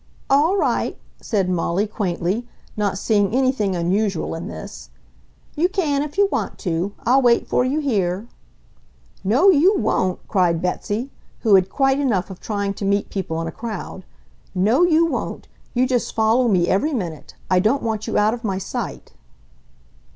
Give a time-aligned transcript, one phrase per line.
[0.31, 4.89] "All right," said Molly quaintly, not seeing anything unusual in this.
[5.55, 6.93] "You can, if you want to.
[7.05, 8.25] I'll wait for you here."
[9.23, 11.11] "No, you won't!" cried Betsy,
[11.41, 14.03] who had quite enough of trying to meet people in a crowd.
[14.55, 15.47] "No, you won't!
[15.75, 17.35] You just follow me every minute!
[17.51, 19.13] I don't want you out of my sight!"